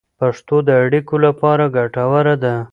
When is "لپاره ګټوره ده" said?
1.25-2.55